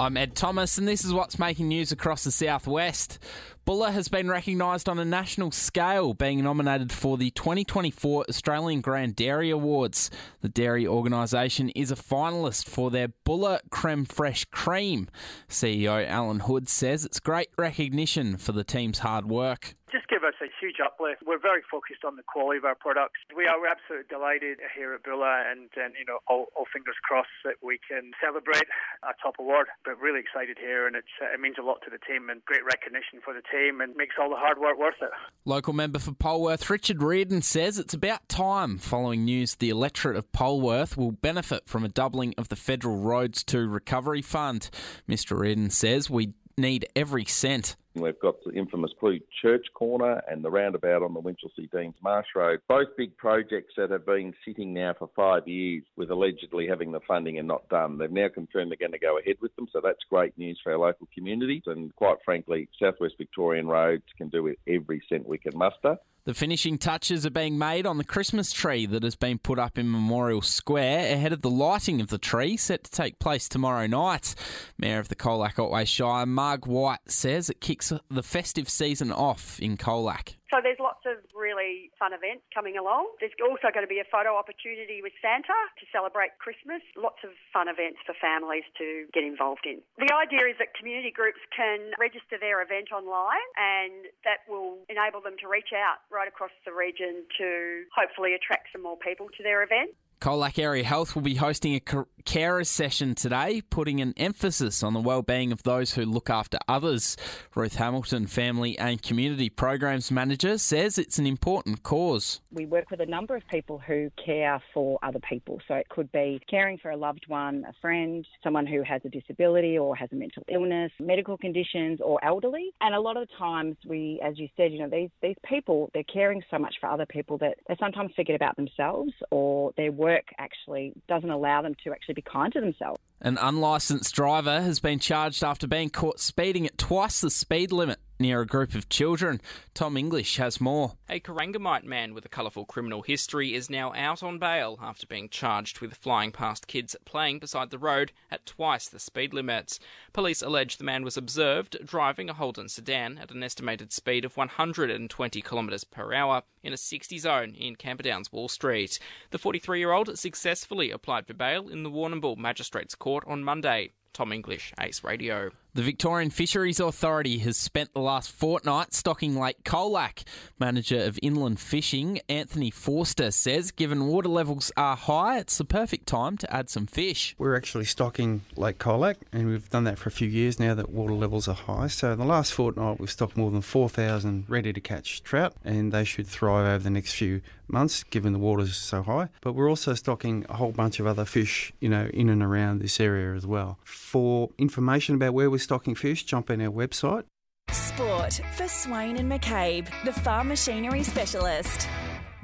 I'm 0.00 0.16
Ed 0.16 0.36
Thomas, 0.36 0.78
and 0.78 0.86
this 0.86 1.04
is 1.04 1.12
what's 1.12 1.40
making 1.40 1.66
news 1.66 1.90
across 1.90 2.22
the 2.22 2.30
southwest. 2.30 3.18
Bulla 3.64 3.90
has 3.90 4.06
been 4.06 4.28
recognised 4.28 4.88
on 4.88 5.00
a 5.00 5.04
national 5.04 5.50
scale, 5.50 6.14
being 6.14 6.40
nominated 6.44 6.92
for 6.92 7.18
the 7.18 7.32
2024 7.32 8.26
Australian 8.28 8.80
Grand 8.80 9.16
Dairy 9.16 9.50
Awards. 9.50 10.08
The 10.40 10.48
dairy 10.48 10.86
organisation 10.86 11.70
is 11.70 11.90
a 11.90 11.96
finalist 11.96 12.68
for 12.68 12.92
their 12.92 13.08
Bulla 13.24 13.58
Creme 13.70 14.06
Fraiche 14.06 14.48
Cream. 14.52 15.08
CEO 15.48 16.06
Alan 16.06 16.40
Hood 16.40 16.68
says 16.68 17.04
it's 17.04 17.18
great 17.18 17.48
recognition 17.58 18.36
for 18.36 18.52
the 18.52 18.64
team's 18.64 19.00
hard 19.00 19.28
work 19.28 19.74
just 19.90 20.07
give 20.18 20.26
us 20.26 20.34
a 20.42 20.50
huge 20.58 20.82
uplift. 20.82 21.22
We're 21.24 21.38
very 21.38 21.62
focused 21.62 22.02
on 22.02 22.16
the 22.16 22.26
quality 22.26 22.58
of 22.58 22.64
our 22.64 22.74
products. 22.74 23.22
We 23.30 23.46
are 23.46 23.54
absolutely 23.62 24.10
delighted 24.10 24.58
here 24.74 24.92
at 24.94 25.04
Bulla 25.04 25.46
and, 25.46 25.70
and 25.78 25.94
you 25.94 26.04
know, 26.04 26.18
all, 26.26 26.50
all, 26.58 26.66
fingers 26.72 26.96
crossed 27.06 27.30
that 27.44 27.62
we 27.62 27.78
can 27.78 28.10
celebrate 28.18 28.66
our 29.04 29.14
top 29.22 29.38
award. 29.38 29.68
But 29.84 30.00
really 30.00 30.18
excited 30.18 30.58
here 30.58 30.88
and 30.88 30.96
it's, 30.96 31.14
uh, 31.22 31.32
it 31.32 31.38
means 31.38 31.54
a 31.58 31.62
lot 31.62 31.78
to 31.84 31.90
the 31.90 32.02
team 32.02 32.30
and 32.30 32.44
great 32.44 32.64
recognition 32.64 33.22
for 33.24 33.32
the 33.32 33.46
team 33.46 33.80
and 33.80 33.94
makes 33.94 34.16
all 34.20 34.28
the 34.28 34.36
hard 34.36 34.58
work 34.58 34.78
worth 34.78 34.98
it. 35.00 35.10
Local 35.44 35.72
member 35.72 36.00
for 36.00 36.10
Polwarth, 36.10 36.68
Richard 36.68 37.00
Riordan, 37.00 37.42
says 37.42 37.78
it's 37.78 37.94
about 37.94 38.28
time 38.28 38.78
following 38.78 39.24
news 39.24 39.54
the 39.54 39.70
electorate 39.70 40.16
of 40.16 40.30
Polwarth 40.32 40.96
will 40.96 41.12
benefit 41.12 41.68
from 41.68 41.84
a 41.84 41.88
doubling 41.88 42.34
of 42.36 42.48
the 42.48 42.56
Federal 42.56 42.96
Roads 42.96 43.44
to 43.44 43.68
Recovery 43.68 44.22
Fund. 44.22 44.68
Mr. 45.08 45.38
Reardon 45.38 45.70
says 45.70 46.10
we 46.10 46.34
need 46.58 46.86
every 46.96 47.24
cent. 47.24 47.76
We've 48.00 48.18
got 48.20 48.42
the 48.44 48.52
infamous 48.52 48.92
Blue 49.00 49.20
Church 49.42 49.66
Corner 49.74 50.22
and 50.28 50.44
the 50.44 50.50
roundabout 50.50 51.02
on 51.02 51.14
the 51.14 51.20
Winchelsea 51.20 51.70
Deans 51.70 51.94
Marsh 52.02 52.28
Road. 52.34 52.60
Both 52.68 52.96
big 52.96 53.16
projects 53.16 53.74
that 53.76 53.90
have 53.90 54.06
been 54.06 54.34
sitting 54.44 54.72
now 54.74 54.94
for 54.98 55.10
five 55.14 55.46
years 55.46 55.84
with 55.96 56.10
allegedly 56.10 56.66
having 56.66 56.92
the 56.92 57.00
funding 57.00 57.38
and 57.38 57.48
not 57.48 57.68
done. 57.68 57.98
They've 57.98 58.10
now 58.10 58.28
confirmed 58.28 58.70
they're 58.70 58.76
going 58.76 58.92
to 58.92 58.98
go 58.98 59.18
ahead 59.18 59.36
with 59.40 59.54
them, 59.56 59.68
so 59.72 59.80
that's 59.82 60.04
great 60.10 60.36
news 60.38 60.60
for 60.62 60.72
our 60.72 60.78
local 60.78 61.08
communities. 61.14 61.62
And 61.66 61.94
quite 61.96 62.18
frankly, 62.24 62.68
Southwest 62.80 63.14
Victorian 63.18 63.66
roads 63.66 64.04
can 64.16 64.28
do 64.28 64.42
with 64.42 64.56
every 64.66 65.02
cent 65.08 65.26
we 65.26 65.38
can 65.38 65.56
muster. 65.56 65.98
The 66.28 66.34
finishing 66.34 66.76
touches 66.76 67.24
are 67.24 67.30
being 67.30 67.56
made 67.56 67.86
on 67.86 67.96
the 67.96 68.04
Christmas 68.04 68.52
tree 68.52 68.84
that 68.84 69.02
has 69.02 69.16
been 69.16 69.38
put 69.38 69.58
up 69.58 69.78
in 69.78 69.90
Memorial 69.90 70.42
Square 70.42 71.14
ahead 71.14 71.32
of 71.32 71.40
the 71.40 71.48
lighting 71.48 72.02
of 72.02 72.08
the 72.08 72.18
tree 72.18 72.58
set 72.58 72.84
to 72.84 72.90
take 72.90 73.18
place 73.18 73.48
tomorrow 73.48 73.86
night. 73.86 74.34
Mayor 74.76 74.98
of 74.98 75.08
the 75.08 75.16
Colac 75.16 75.58
Otway 75.58 75.86
Shire, 75.86 76.26
Marg 76.26 76.66
White, 76.66 76.98
says 77.06 77.48
it 77.48 77.62
kicks 77.62 77.87
the 78.10 78.22
festive 78.22 78.68
season 78.68 79.12
off 79.12 79.58
in 79.60 79.76
Colac. 79.76 80.34
So 80.50 80.64
there's 80.64 80.80
lots 80.80 81.04
of 81.04 81.20
really 81.36 81.92
fun 82.00 82.16
events 82.16 82.48
coming 82.54 82.80
along. 82.80 83.04
There's 83.20 83.36
also 83.36 83.68
going 83.68 83.84
to 83.84 83.90
be 83.90 84.00
a 84.00 84.08
photo 84.08 84.32
opportunity 84.32 85.04
with 85.04 85.12
Santa 85.20 85.52
to 85.52 85.84
celebrate 85.92 86.40
Christmas. 86.40 86.80
Lots 86.96 87.20
of 87.20 87.36
fun 87.52 87.68
events 87.68 88.00
for 88.08 88.16
families 88.16 88.64
to 88.80 89.04
get 89.12 89.24
involved 89.24 89.68
in. 89.68 89.84
The 90.00 90.08
idea 90.08 90.48
is 90.48 90.56
that 90.56 90.72
community 90.72 91.12
groups 91.12 91.40
can 91.52 91.92
register 92.00 92.40
their 92.40 92.64
event 92.64 92.88
online 92.96 93.44
and 93.60 94.08
that 94.24 94.48
will 94.48 94.80
enable 94.88 95.20
them 95.20 95.36
to 95.44 95.46
reach 95.52 95.76
out 95.76 96.00
right 96.08 96.28
across 96.28 96.54
the 96.64 96.72
region 96.72 97.28
to 97.36 97.84
hopefully 97.92 98.32
attract 98.32 98.72
some 98.72 98.82
more 98.82 98.96
people 98.96 99.28
to 99.36 99.42
their 99.44 99.60
event. 99.60 99.92
Colac 100.20 100.58
Area 100.58 100.82
Health 100.82 101.14
will 101.14 101.22
be 101.22 101.36
hosting 101.36 101.76
a 101.76 101.80
carer 102.28 102.62
session 102.62 103.14
today, 103.14 103.62
putting 103.70 104.02
an 104.02 104.12
emphasis 104.18 104.82
on 104.82 104.92
the 104.92 105.00
well-being 105.00 105.50
of 105.50 105.62
those 105.62 105.94
who 105.94 106.04
look 106.04 106.28
after 106.28 106.58
others. 106.68 107.16
Ruth 107.54 107.76
Hamilton, 107.76 108.26
Family 108.26 108.78
and 108.78 109.00
Community 109.00 109.48
Programs 109.48 110.10
Manager, 110.10 110.58
says 110.58 110.98
it's 110.98 111.18
an 111.18 111.26
important 111.26 111.82
cause. 111.82 112.42
We 112.52 112.66
work 112.66 112.90
with 112.90 113.00
a 113.00 113.06
number 113.06 113.34
of 113.34 113.48
people 113.48 113.78
who 113.78 114.10
care 114.22 114.62
for 114.74 114.98
other 115.02 115.20
people. 115.26 115.58
So 115.66 115.72
it 115.76 115.88
could 115.88 116.12
be 116.12 116.38
caring 116.50 116.76
for 116.76 116.90
a 116.90 116.98
loved 116.98 117.24
one, 117.28 117.64
a 117.66 117.72
friend, 117.80 118.26
someone 118.44 118.66
who 118.66 118.82
has 118.82 119.00
a 119.06 119.08
disability 119.08 119.78
or 119.78 119.96
has 119.96 120.10
a 120.12 120.14
mental 120.14 120.42
illness, 120.48 120.92
medical 121.00 121.38
conditions 121.38 121.98
or 122.04 122.22
elderly. 122.22 122.74
And 122.82 122.94
a 122.94 123.00
lot 123.00 123.16
of 123.16 123.26
the 123.26 123.34
times 123.38 123.76
we, 123.86 124.20
as 124.22 124.38
you 124.38 124.48
said, 124.54 124.70
you 124.70 124.80
know, 124.80 124.90
these, 124.90 125.08
these 125.22 125.36
people, 125.48 125.90
they're 125.94 126.02
caring 126.02 126.42
so 126.50 126.58
much 126.58 126.74
for 126.78 126.90
other 126.90 127.06
people 127.06 127.38
that 127.38 127.56
they 127.68 127.76
sometimes 127.80 128.12
forget 128.14 128.36
about 128.36 128.56
themselves 128.56 129.12
or 129.30 129.72
their 129.78 129.92
work 129.92 130.24
actually 130.36 130.92
doesn't 131.08 131.30
allow 131.30 131.62
them 131.62 131.74
to 131.84 131.90
actually 131.90 132.17
be 132.18 132.30
kind 132.30 132.52
to 132.52 132.60
themselves. 132.60 133.00
An 133.20 133.38
unlicensed 133.40 134.14
driver 134.14 134.60
has 134.60 134.80
been 134.80 134.98
charged 134.98 135.42
after 135.42 135.66
being 135.66 135.90
caught 135.90 136.20
speeding 136.20 136.66
at 136.66 136.78
twice 136.78 137.20
the 137.20 137.30
speed 137.30 137.72
limit 137.72 137.98
near 138.18 138.40
a 138.40 138.46
group 138.46 138.74
of 138.74 138.88
children. 138.88 139.40
Tom 139.74 139.96
English 139.96 140.36
has 140.36 140.60
more. 140.60 140.94
A 141.08 141.20
Corangamite 141.20 141.84
man 141.84 142.14
with 142.14 142.24
a 142.24 142.28
colourful 142.28 142.64
criminal 142.64 143.02
history 143.02 143.54
is 143.54 143.70
now 143.70 143.92
out 143.94 144.22
on 144.22 144.38
bail 144.38 144.78
after 144.82 145.06
being 145.06 145.28
charged 145.28 145.80
with 145.80 145.94
flying 145.94 146.32
past 146.32 146.66
kids 146.66 146.96
playing 147.04 147.38
beside 147.38 147.70
the 147.70 147.78
road 147.78 148.12
at 148.30 148.46
twice 148.46 148.88
the 148.88 148.98
speed 148.98 149.32
limits. 149.32 149.78
Police 150.12 150.42
allege 150.42 150.76
the 150.76 150.84
man 150.84 151.04
was 151.04 151.16
observed 151.16 151.76
driving 151.84 152.28
a 152.28 152.34
Holden 152.34 152.68
sedan 152.68 153.18
at 153.18 153.30
an 153.30 153.42
estimated 153.42 153.92
speed 153.92 154.24
of 154.24 154.36
120 154.36 155.42
kilometres 155.42 155.84
per 155.84 156.12
hour 156.12 156.42
in 156.62 156.72
a 156.72 156.76
60 156.76 157.18
zone 157.18 157.54
in 157.54 157.76
Camperdown's 157.76 158.32
Wall 158.32 158.48
Street. 158.48 158.98
The 159.30 159.38
43 159.38 159.78
year 159.78 159.92
old 159.92 160.18
successfully 160.18 160.90
applied 160.90 161.26
for 161.26 161.34
bail 161.34 161.68
in 161.68 161.82
the 161.82 161.90
Warrnambool 161.90 162.36
Magistrates 162.36 162.94
Court 162.94 163.24
on 163.26 163.44
Monday. 163.44 163.92
Tom 164.12 164.32
English, 164.32 164.72
Ace 164.80 165.04
Radio. 165.04 165.50
The 165.74 165.82
Victorian 165.82 166.30
Fisheries 166.30 166.80
Authority 166.80 167.38
has 167.38 167.58
spent 167.58 167.92
the 167.92 168.00
last 168.00 168.32
fortnight 168.32 168.94
stocking 168.94 169.38
Lake 169.38 169.64
Colac. 169.64 170.24
Manager 170.58 171.04
of 171.04 171.18
Inland 171.22 171.60
Fishing, 171.60 172.20
Anthony 172.26 172.70
Forster, 172.70 173.30
says 173.30 173.70
given 173.70 174.06
water 174.06 174.30
levels 174.30 174.72
are 174.78 174.96
high, 174.96 175.38
it's 175.38 175.58
the 175.58 175.66
perfect 175.66 176.06
time 176.06 176.38
to 176.38 176.52
add 176.52 176.70
some 176.70 176.86
fish. 176.86 177.36
We're 177.38 177.54
actually 177.54 177.84
stocking 177.84 178.40
Lake 178.56 178.78
Colac, 178.78 179.16
and 179.30 179.46
we've 179.46 179.68
done 179.68 179.84
that 179.84 179.98
for 179.98 180.08
a 180.08 180.12
few 180.12 180.26
years 180.26 180.58
now 180.58 180.74
that 180.74 180.88
water 180.88 181.12
levels 181.12 181.46
are 181.48 181.54
high. 181.54 181.88
So 181.88 182.12
in 182.12 182.18
the 182.18 182.24
last 182.24 182.54
fortnight, 182.54 182.98
we've 182.98 183.10
stocked 183.10 183.36
more 183.36 183.50
than 183.50 183.60
4,000 183.60 184.46
ready 184.48 184.72
to 184.72 184.80
catch 184.80 185.22
trout, 185.22 185.52
and 185.64 185.92
they 185.92 186.04
should 186.04 186.26
thrive 186.26 186.66
over 186.66 186.82
the 186.82 186.90
next 186.90 187.12
few 187.12 187.42
months 187.68 188.02
given 188.04 188.32
the 188.32 188.38
water's 188.38 188.76
so 188.76 189.02
high. 189.02 189.28
But 189.42 189.52
we're 189.52 189.68
also 189.68 189.94
stocking 189.94 190.46
a 190.48 190.54
whole 190.54 190.72
bunch 190.72 191.00
of 191.00 191.06
other 191.06 191.26
fish, 191.26 191.72
you 191.80 191.88
know, 191.88 192.08
in 192.14 192.30
and 192.30 192.42
around 192.42 192.80
this 192.80 192.98
area 192.98 193.34
as 193.34 193.46
well. 193.46 193.78
For 193.84 194.48
information 194.58 195.14
about 195.14 195.34
where 195.34 195.50
we're 195.50 195.58
stocking 195.68 195.94
fish, 195.94 196.24
jump 196.24 196.48
on 196.48 196.62
our 196.62 196.72
website. 196.72 197.24
Sport 197.70 198.40
for 198.56 198.66
Swain 198.68 199.18
and 199.18 199.30
McCabe, 199.30 199.86
the 200.06 200.12
farm 200.12 200.48
machinery 200.48 201.02
specialist. 201.02 201.86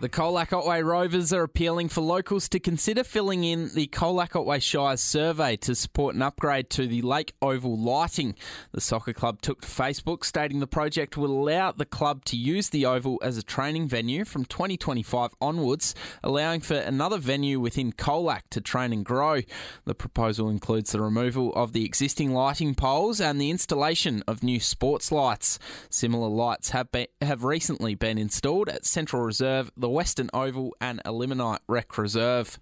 The 0.04 0.10
Colac 0.10 0.52
Otway 0.52 0.82
Rovers 0.82 1.32
are 1.32 1.44
appealing 1.44 1.88
for 1.88 2.02
locals 2.02 2.46
to 2.50 2.60
consider 2.60 3.02
filling 3.02 3.42
in 3.42 3.70
the 3.70 3.86
Colac 3.86 4.36
Otway 4.36 4.58
Shire 4.58 4.98
survey 4.98 5.56
to 5.56 5.74
support 5.74 6.14
an 6.14 6.20
upgrade 6.20 6.68
to 6.72 6.86
the 6.86 7.00
Lake 7.00 7.32
Oval 7.40 7.78
lighting. 7.78 8.34
The 8.72 8.82
soccer 8.82 9.14
club 9.14 9.40
took 9.40 9.62
to 9.62 9.66
Facebook 9.66 10.26
stating 10.26 10.60
the 10.60 10.66
project 10.66 11.16
will 11.16 11.30
allow 11.30 11.72
the 11.72 11.86
club 11.86 12.26
to 12.26 12.36
use 12.36 12.68
the 12.68 12.84
Oval 12.84 13.18
as 13.22 13.38
a 13.38 13.42
training 13.42 13.88
venue 13.88 14.26
from 14.26 14.44
2025 14.44 15.30
onwards, 15.40 15.94
allowing 16.22 16.60
for 16.60 16.76
another 16.76 17.16
venue 17.16 17.58
within 17.58 17.90
Colac 17.90 18.42
to 18.50 18.60
train 18.60 18.92
and 18.92 19.06
grow. 19.06 19.40
The 19.86 19.94
proposal 19.94 20.50
includes 20.50 20.92
the 20.92 21.00
removal 21.00 21.50
of 21.54 21.72
the 21.72 21.86
existing 21.86 22.34
lighting 22.34 22.74
poles 22.74 23.22
and 23.22 23.40
the 23.40 23.48
installation 23.48 24.22
of 24.28 24.42
new 24.42 24.60
sports 24.60 25.10
lights. 25.10 25.58
Similar 25.88 26.28
lights 26.28 26.70
have 26.70 26.92
been, 26.92 27.06
have 27.22 27.42
recently 27.42 27.94
been 27.94 28.18
installed 28.18 28.68
at 28.68 28.84
Central 28.84 29.22
Reserve 29.22 29.70
the 29.78 29.93
Western 29.94 30.28
Oval 30.34 30.74
and 30.80 31.00
Elliminyt 31.04 31.60
Rec 31.68 31.96
Reserve. 31.96 32.58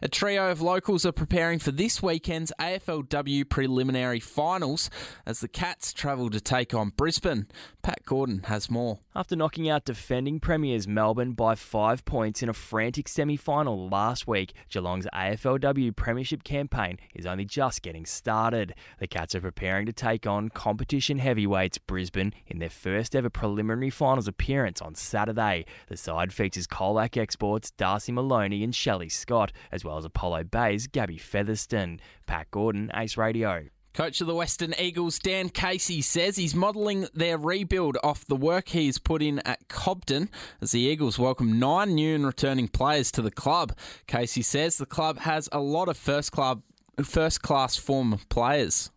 A 0.00 0.08
trio 0.08 0.50
of 0.50 0.60
locals 0.60 1.06
are 1.06 1.12
preparing 1.12 1.58
for 1.58 1.70
this 1.70 2.02
weekend's 2.02 2.52
AFLW 2.58 3.48
preliminary 3.48 4.20
finals 4.20 4.90
as 5.26 5.40
the 5.40 5.48
Cats 5.48 5.92
travel 5.92 6.30
to 6.30 6.40
take 6.40 6.74
on 6.74 6.90
Brisbane. 6.90 7.46
Pat 7.82 8.04
Gordon 8.04 8.42
has 8.44 8.70
more. 8.70 9.00
After 9.14 9.36
knocking 9.36 9.68
out 9.68 9.84
defending 9.84 10.40
premiers 10.40 10.88
Melbourne 10.88 11.32
by 11.32 11.54
five 11.54 12.04
points 12.04 12.42
in 12.42 12.48
a 12.48 12.54
frantic 12.54 13.08
semi 13.08 13.36
final 13.36 13.88
last 13.88 14.26
week, 14.26 14.54
Geelong's 14.70 15.06
AFLW 15.12 15.94
Premiership 15.94 16.44
campaign 16.44 16.98
is 17.14 17.26
only 17.26 17.44
just 17.44 17.82
getting 17.82 18.06
started. 18.06 18.74
The 19.00 19.06
Cats 19.06 19.34
are 19.34 19.40
preparing 19.40 19.86
to 19.86 19.92
take 19.92 20.26
on 20.26 20.48
competition 20.48 21.18
heavyweights 21.18 21.78
Brisbane 21.78 22.32
in 22.46 22.58
their 22.58 22.70
first 22.70 23.14
ever 23.14 23.30
preliminary 23.30 23.90
finals 23.90 24.28
appearance 24.28 24.80
on 24.80 24.94
Saturday. 24.94 25.66
The 25.88 25.96
side 25.96 26.32
features 26.32 26.66
Colac 26.66 27.16
exports 27.16 27.70
Darcy 27.72 28.12
Maloney 28.12 28.64
and 28.64 28.74
Shelley 28.74 29.08
Scott 29.08 29.51
as 29.70 29.84
well 29.84 29.98
as 29.98 30.04
Apollo 30.04 30.44
Bay's 30.44 30.86
Gabbi 30.86 31.20
Featherston. 31.20 32.00
Pat 32.26 32.50
Gordon, 32.50 32.90
Ace 32.94 33.16
Radio. 33.16 33.64
Coach 33.94 34.22
of 34.22 34.26
the 34.26 34.34
Western 34.34 34.74
Eagles, 34.78 35.18
Dan 35.18 35.50
Casey, 35.50 36.00
says 36.00 36.36
he's 36.36 36.54
modelling 36.54 37.08
their 37.12 37.36
rebuild 37.36 37.98
off 38.02 38.24
the 38.24 38.34
work 38.36 38.70
he's 38.70 38.96
put 38.96 39.20
in 39.20 39.38
at 39.40 39.68
Cobden 39.68 40.30
as 40.62 40.70
the 40.70 40.80
Eagles 40.80 41.18
welcome 41.18 41.58
nine 41.58 41.94
new 41.94 42.14
and 42.14 42.24
returning 42.24 42.68
players 42.68 43.12
to 43.12 43.20
the 43.20 43.30
club. 43.30 43.76
Casey 44.06 44.40
says 44.40 44.78
the 44.78 44.86
club 44.86 45.18
has 45.18 45.46
a 45.52 45.60
lot 45.60 45.90
of 45.90 45.98
first 45.98 46.32
club, 46.32 46.62
first 47.04 47.42
class 47.42 47.76
form 47.76 48.18
players. 48.30 48.90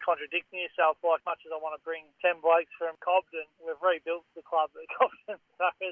Contradicting 0.00 0.62
yourself. 0.62 0.96
Like 1.04 1.20
much 1.26 1.44
as 1.44 1.52
I 1.52 1.58
want 1.58 1.76
to 1.76 1.82
bring 1.84 2.08
ten 2.24 2.40
blokes 2.40 2.72
from 2.78 2.96
Cobden, 3.04 3.44
we've 3.60 3.76
rebuilt 3.82 4.24
the 4.32 4.44
club 4.46 4.72
at 4.78 4.88
Cobden. 4.96 5.36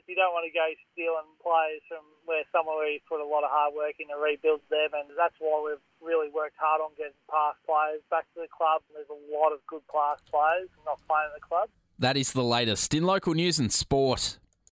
you 0.08 0.16
don't 0.16 0.32
want 0.32 0.48
to 0.48 0.54
go 0.54 0.66
stealing 0.94 1.28
players 1.42 1.84
from 1.90 2.06
where 2.24 2.46
somewhere 2.54 2.80
where 2.80 2.92
you 2.94 3.02
put 3.04 3.20
a 3.20 3.26
lot 3.26 3.44
of 3.44 3.50
hard 3.52 3.76
work 3.76 3.98
in 4.00 4.08
to 4.08 4.16
rebuild 4.16 4.64
them, 4.70 4.94
and 4.96 5.10
that's 5.18 5.36
why 5.42 5.60
we've 5.60 5.84
really 6.00 6.32
worked 6.32 6.56
hard 6.56 6.80
on 6.80 6.96
getting 6.96 7.16
past 7.28 7.60
players 7.66 8.00
back 8.08 8.24
to 8.32 8.40
the 8.40 8.50
club. 8.50 8.80
There's 8.94 9.10
a 9.10 9.20
lot 9.28 9.52
of 9.52 9.60
good 9.66 9.84
past 9.90 10.24
players 10.30 10.70
not 10.86 11.02
playing 11.04 11.34
at 11.34 11.36
the 11.36 11.44
club. 11.44 11.68
That 12.00 12.16
is 12.16 12.32
the 12.32 12.46
latest 12.46 12.94
in 12.94 13.04
local 13.04 13.34
news 13.34 13.58
and 13.58 13.68
sport. 13.68 14.38